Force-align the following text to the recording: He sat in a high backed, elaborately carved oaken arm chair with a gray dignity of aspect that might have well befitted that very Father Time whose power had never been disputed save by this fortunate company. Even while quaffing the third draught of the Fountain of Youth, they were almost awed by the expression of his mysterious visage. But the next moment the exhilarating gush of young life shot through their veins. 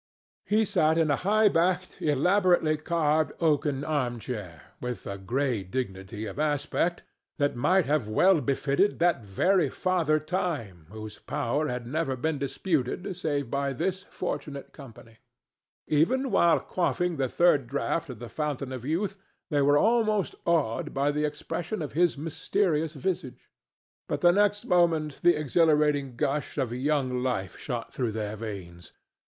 He 0.47 0.65
sat 0.65 0.97
in 0.97 1.11
a 1.11 1.15
high 1.15 1.47
backed, 1.47 2.01
elaborately 2.01 2.75
carved 2.75 3.33
oaken 3.39 3.83
arm 3.83 4.17
chair 4.17 4.73
with 4.81 5.05
a 5.05 5.19
gray 5.19 5.61
dignity 5.61 6.25
of 6.25 6.39
aspect 6.39 7.03
that 7.37 7.55
might 7.55 7.85
have 7.85 8.07
well 8.07 8.41
befitted 8.41 8.97
that 8.97 9.23
very 9.23 9.69
Father 9.69 10.19
Time 10.19 10.87
whose 10.89 11.19
power 11.19 11.67
had 11.67 11.85
never 11.85 12.15
been 12.15 12.39
disputed 12.39 13.15
save 13.15 13.51
by 13.51 13.73
this 13.73 14.01
fortunate 14.09 14.73
company. 14.73 15.17
Even 15.85 16.31
while 16.31 16.59
quaffing 16.59 17.17
the 17.17 17.29
third 17.29 17.67
draught 17.67 18.09
of 18.09 18.17
the 18.17 18.27
Fountain 18.27 18.71
of 18.71 18.83
Youth, 18.83 19.17
they 19.51 19.61
were 19.61 19.77
almost 19.77 20.33
awed 20.47 20.95
by 20.95 21.11
the 21.11 21.25
expression 21.25 21.79
of 21.83 21.93
his 21.93 22.17
mysterious 22.17 22.95
visage. 22.95 23.51
But 24.09 24.21
the 24.21 24.31
next 24.31 24.65
moment 24.65 25.19
the 25.21 25.35
exhilarating 25.39 26.15
gush 26.15 26.57
of 26.57 26.73
young 26.73 27.21
life 27.21 27.55
shot 27.59 27.93
through 27.93 28.13
their 28.13 28.35
veins. 28.35 28.93